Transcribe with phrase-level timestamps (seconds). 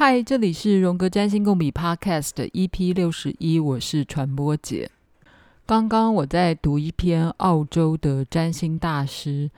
[0.00, 4.88] 嗨，这里是荣格占星共笔 Podcast EP 六十一，我是传播姐。
[5.66, 9.50] 刚刚我在读一篇澳洲的占星大师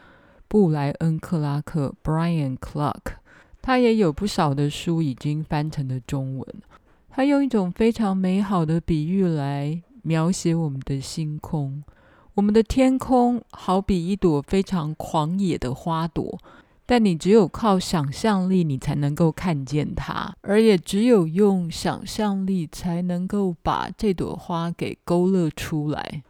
[0.48, 3.16] 布莱恩克拉克 （Brian Clark），
[3.61, 6.46] 他也有不少的书已经翻成了中文。
[7.11, 11.84] 他用一种非常美好的比喻来描写我们的星空。
[12.32, 16.38] 我们的天空好比一朵非常狂野的花朵。
[16.91, 26.24] 但你只有靠想象力，你才能够看见它，而也只有用想象力，才能够把这朵花给勾勒出来。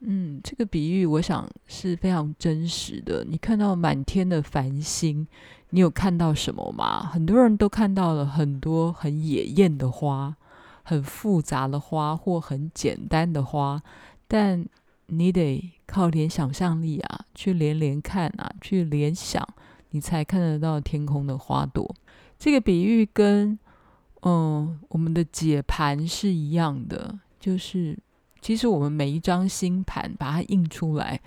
[0.00, 3.24] 嗯，这个比喻我想是非常真实的。
[3.24, 5.26] 你看到满天的繁星，
[5.70, 7.06] 你有看到什么吗？
[7.06, 10.36] 很多人都看到了很多很野艳的花，
[10.82, 13.80] 很复杂的花，或很简单的花，
[14.28, 14.66] 但
[15.06, 19.42] 你得靠点想象力啊，去连连看啊，去联想。
[19.90, 21.94] 你才看得到天空的花朵。
[22.38, 23.58] 这个比喻跟
[24.22, 27.98] 嗯我们的解盘是一样的，就是
[28.40, 31.20] 其实我们每一张星盘把它印出来，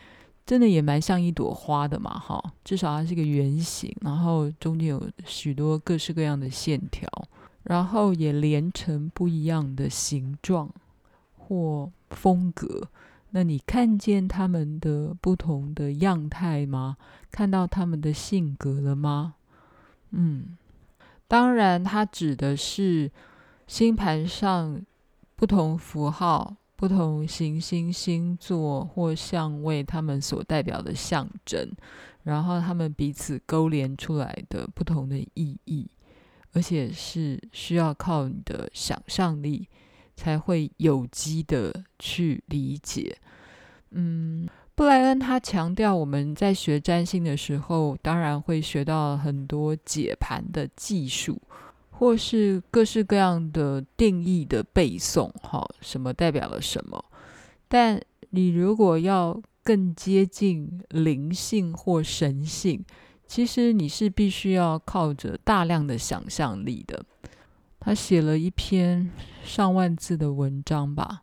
[0.46, 2.44] 真的也蛮像一朵花的嘛，哈。
[2.64, 7.08] 至少它是个圆形，然后中间有许多各式各样的线条，
[7.64, 10.70] 然后也连成不一样的形状
[11.38, 12.90] 或风格。
[13.36, 16.98] 那你看见他们的不同的样态吗？
[17.32, 19.34] 看到他们的性格了吗？
[20.12, 20.56] 嗯，
[21.28, 23.12] 当然，它指的是
[23.66, 24.80] 星盘上
[25.36, 31.72] 不同符号、不同行星星座或相位，他们所代表的象征，
[32.22, 35.90] 然后他们彼此勾连出来的不同的意义，
[36.52, 39.68] 而且是需要靠你的想象力。
[40.16, 43.18] 才会有机的去理解。
[43.92, 51.42] 嗯，布莱恩他强调，我们在学占星的时候，当然会学到很多解盘的技术，
[51.92, 57.06] 或是各式各样的定义的背诵，哈，什么代表了什么。
[57.68, 62.84] 但你如果要更接近灵性或神性，
[63.28, 67.06] 其实你是必须要靠着大量的想象力的。
[67.84, 69.12] 他写了一篇
[69.44, 71.22] 上万字的文章吧，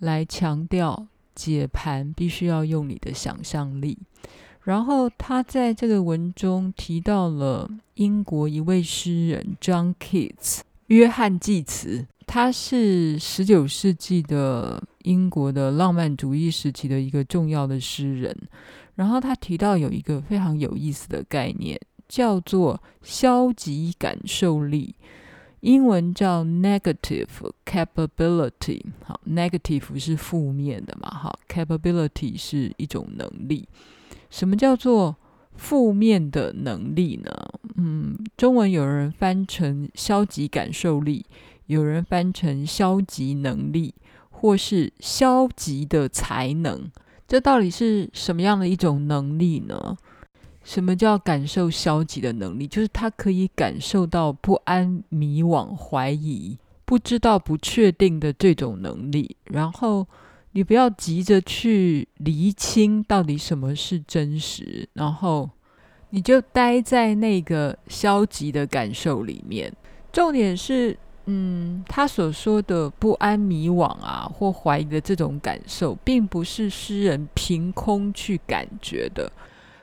[0.00, 3.96] 来强调解盘必须要用你的想象力。
[4.64, 18.36] 然后他在这个文中提到了英国一位诗人 John Keats，约翰·济慈，他是十九世纪的英国的浪漫主义时期的一个重要的诗人。
[18.96, 24.96] 然后他提到有一个非常有意思的概念，叫做消极感受力。
[25.62, 27.28] 英文叫 negative
[27.64, 33.68] capability，好，negative 是负面的嘛，好，capability 是一种能力。
[34.28, 35.14] 什么叫做
[35.54, 37.30] 负面的能力呢？
[37.76, 41.24] 嗯，中文有人翻成消极感受力，
[41.66, 43.94] 有人翻成消极能力，
[44.30, 46.90] 或是消极的才能。
[47.28, 49.96] 这到底是什么样的一种能力呢？
[50.64, 52.66] 什么叫感受消极的能力？
[52.66, 59.36] 就是他可以感受到不安、迷惘、怀疑、不知道、不确定的这种能力。
[59.44, 60.06] 然后
[60.52, 65.50] 你不要急着去厘清到底什么是真实，然后
[66.10, 69.72] 你就待在那个消极的感受里面。
[70.12, 79.32] 重点是，嗯，他所说的不安、迷惘啊，或怀疑的这种感受，并不是诗人凭空去感觉的。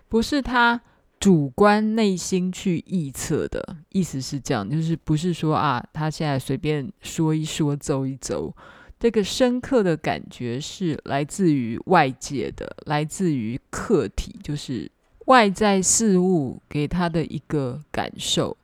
[0.10, 0.82] 不是他
[1.20, 8.54] 主观内心去臆测的，意思是这样，就是不是说啊，他现在随便说一说、走一走，
[9.00, 14.92] 这个深刻的感觉是来自于外界的，来自于客体，就是
[15.28, 18.58] 外在事物给他的一个感受。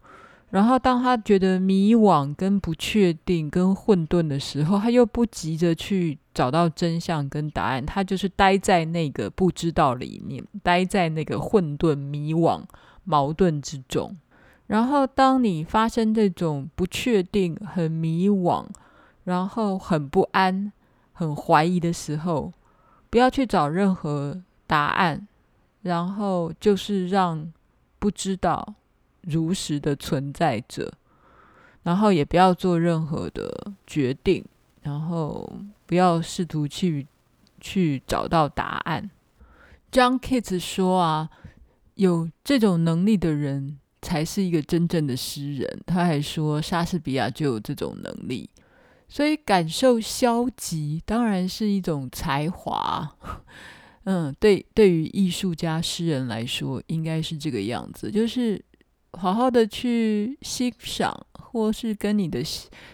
[0.56, 12.64] 然后，当他觉得迷惘、跟不确定、跟混沌的时候，他又不急着去找到真相跟答案，他就是待在那个不知道里面，待在那个混沌、迷惘、
[13.04, 14.16] 矛盾之中。
[14.68, 18.66] 然后，当你发生这种不确定、很迷惘，
[19.26, 20.72] 然后很不安、
[21.12, 22.54] 很怀疑的时候，
[23.10, 25.28] 不要去找任何答案，
[25.82, 27.52] 然后就是让
[28.00, 28.76] 不知道。
[29.26, 30.94] 如实的存在着，
[31.84, 34.46] 然后也不要做任何的决定，
[34.82, 35.52] 然后
[35.86, 37.08] 不要试图去
[37.60, 39.10] 去找到答案。
[39.92, 41.30] John Keats 说啊，
[41.96, 45.82] 有这种能力的人才是一个真正的诗人。
[45.86, 48.50] 他还说，莎士比亚就有这种能力。
[49.08, 53.16] 所以感受消极当然是一种才华。
[54.04, 58.64] 嗯，对，对于艺术家、诗人来说，应该是这个样子，就是。
[59.18, 62.44] 好好的去欣赏，或是跟你的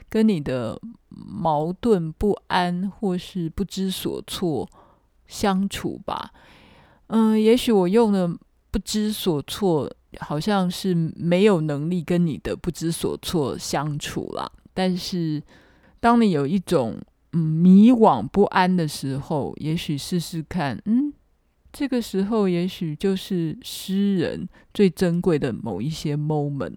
[0.10, 0.80] 跟你的
[1.10, 4.70] 矛盾不安，或是不知所措
[5.28, 6.32] 相处吧。
[7.08, 8.30] 嗯，也许我用的
[8.70, 9.90] 不知所措，
[10.20, 14.50] 好像是没有能力跟你的不知所措相处啦。
[14.74, 15.44] 但是，
[16.00, 16.98] 当你有一种
[17.34, 21.14] 嗯迷惘不安的时候，也许试试看，嗯。
[21.74, 26.76] 这个时候，也许就是诗人最珍贵的某一些 moment。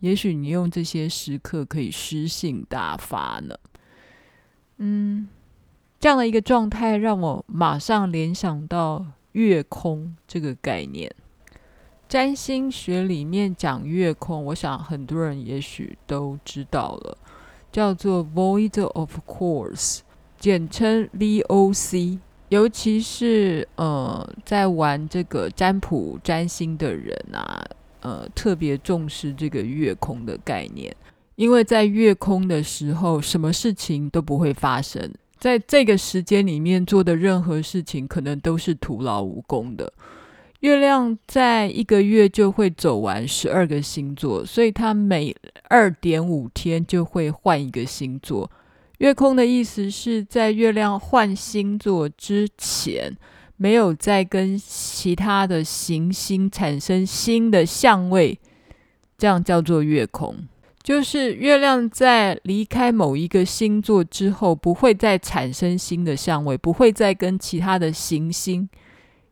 [0.00, 3.56] 也许你用这些时刻可以诗性大发呢。
[4.76, 5.26] 嗯，
[5.98, 11.10] 这样的一个状态让我马上联想到月空这个概念。
[12.06, 17.16] 占星学里面讲月空，我想很多人也许都知道了，
[17.72, 20.00] 叫做 Void of Course，
[20.38, 22.18] 简称 VOC。
[22.48, 27.64] 尤其是呃，在玩这个占卜占星的人啊，
[28.00, 30.94] 呃，特别重视这个月空的概念，
[31.34, 39.92] 因为在月空的时候，什么事情都不会发生，在这个时间里面做的任何事情，可能都是徒劳无功的。
[40.60, 45.34] 月亮在一个月就会走完十二个星座，所以它每
[45.68, 48.50] 二点五天就会换一个星座。
[48.98, 53.16] 月空的意思是在月亮换星座之前，
[53.56, 58.38] 没有再跟其他的行星产生新的相位，
[59.18, 60.36] 这样叫做月空。
[60.82, 68.68] 就是月亮在离开某一个星座之后，不会再产生新的相位，不会再跟其他的行星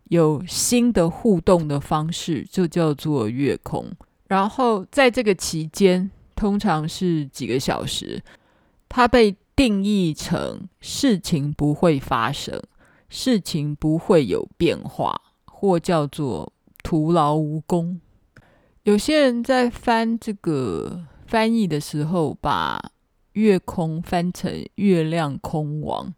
[0.08, 3.88] 有新的互动的方式，就叫做月空。
[4.26, 8.20] 然后在这个期间，通常是几个小时，
[8.88, 12.61] 它被定义成事情不会发生，
[13.09, 16.53] 事情不会有变化，或叫做
[16.83, 18.01] 徒劳无功。
[18.83, 22.93] 有些人在翻这个翻译的时候，把
[23.33, 26.12] 月空翻成月亮空王。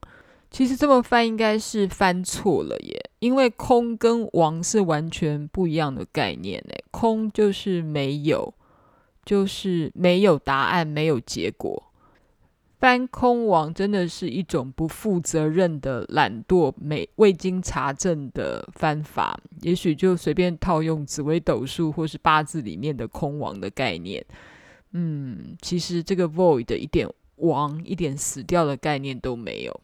[0.51, 6.65] 其实这么翻应该是翻错了耶，因为空跟王是完全不一样的概念。
[6.91, 8.55] 空就是没有，
[9.25, 11.86] 就是没有答案，没有结果。
[12.79, 24.25] 翻空王真的是一种不负责任的懒惰、没未经查证的翻法，也许就随便套用紫微斗数或是八字里面的空王的概念。
[24.93, 29.81] 嗯，其实这个 void 一点亡、一点死掉的概念都没有，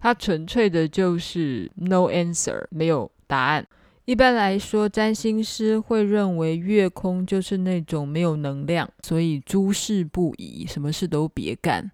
[0.00, 3.66] 它纯粹的就是 no answer，没有答案。
[4.04, 11.88] 一般来说，占星师会认为月空就是那种没有能量，所以诸事不宜，什么事都别干。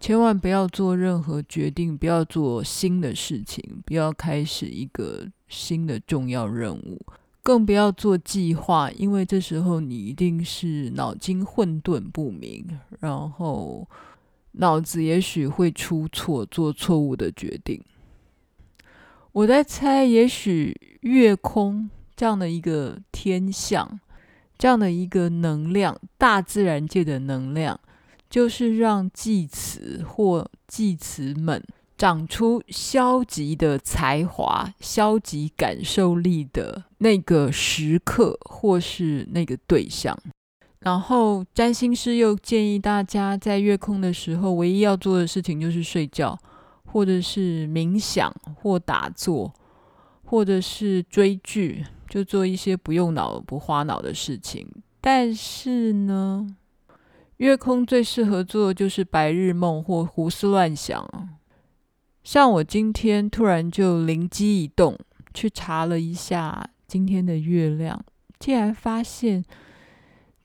[0.00, 7.04] 千万不要做任何决定，不要做新的事情，不要开始一个新的重要任务，
[7.42, 12.64] 更不要做计划，因为这时候你一定是脑筋混沌不明，
[13.00, 13.88] 然后
[14.52, 17.82] 脑子也许会出错，做错误的决定。
[19.32, 23.98] 我在猜，也许月空这样的一个天象，
[24.56, 27.78] 这样的一个能量，大自然界的能量。
[28.28, 31.62] 就是让祭词或祭词们
[31.96, 40.16] 长出消极的才华、消极感受力的那个时刻，或是那个对象。
[40.80, 46.38] 然后，占星师又建议大家在月空的时候，唯一要做的事情就是睡觉，
[46.84, 49.52] 或者是冥想，或打坐，
[50.24, 54.68] 或者是追剧，就做一些不用脑、不花脑的事情。
[55.00, 56.46] 但是呢，
[57.38, 61.08] 月空最适合做的就是白日梦或胡思乱想。
[62.22, 64.98] 像我今天突然就灵机一动，
[65.32, 68.04] 去查了一下今天的月亮，
[68.38, 69.44] 竟然发现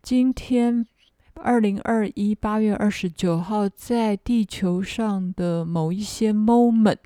[0.02, 0.86] 今天
[1.34, 6.98] 二零二一八月二十九号在地球上的某一些 moment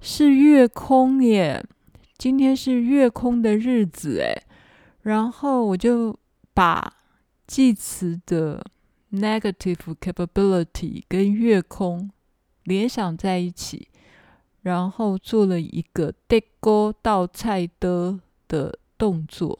[0.00, 1.64] 是月空耶。
[2.18, 4.42] 今天是月空的日子诶，
[5.02, 6.18] 然后我就
[6.52, 6.92] 把
[7.46, 8.60] 祭词的
[9.10, 12.10] Negative capability 跟月空
[12.64, 13.88] 联想在一起，
[14.60, 19.58] 然后做了一个 Dego 倒菜的的动作。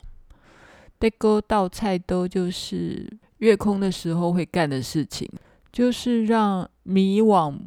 [1.00, 5.26] Dego 倒菜的就是月空的时候会干的事情，
[5.72, 7.58] 就是让迷惘、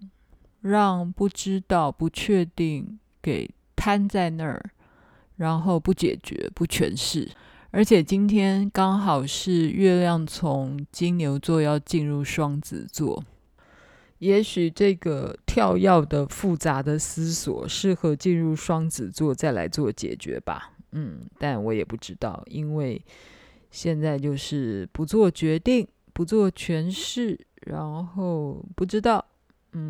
[0.62, 4.64] 让不知道、不确定给摊在那儿，
[5.38, 7.32] 然后不解决、不诠释。
[7.72, 13.24] 而且今天刚好是月亮从金牛座要进入双子座，
[14.20, 20.74] 也许这个跳跃的复杂的思索适合进入双子座再来做解决吧。
[20.92, 23.02] 嗯，但我也不知道，因为
[23.72, 29.26] 现在就是不做决定，不做诠释，然后不知道，
[29.72, 29.90] 嗯，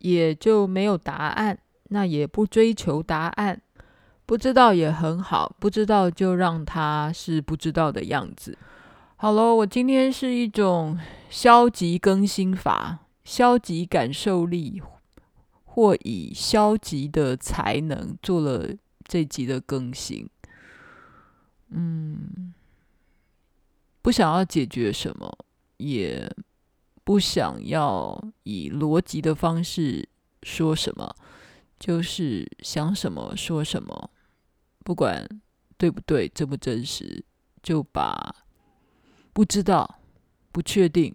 [0.00, 1.56] 也就没有答案。
[1.88, 3.62] 那也不追求答案，
[4.26, 8.58] 不知道也很好，不知道就让他是不知道的样子。
[9.16, 10.98] 好了，我今天是一种
[11.30, 14.82] 消极更新法，消极感受力，
[15.64, 18.68] 或以消极的才能做了
[19.04, 20.28] 这集的更新。
[21.70, 22.52] 嗯，
[24.02, 25.38] 不想要解决什么，
[25.76, 26.28] 也
[27.04, 30.08] 不想要以逻辑的方式
[30.42, 31.14] 说什么。
[31.78, 34.10] 就是想什么说什么，
[34.86, 35.28] 不管
[35.76, 37.24] 对不对、真不真实，
[37.60, 38.36] 就把
[39.32, 39.98] 不知道、
[40.52, 41.12] 不确定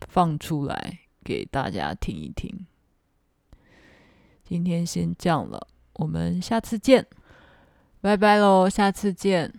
[0.00, 2.66] 放出来给大家听一听。
[4.44, 7.06] 今天先这样了，我们下次见，
[8.02, 9.50] 拜拜喽，下次见。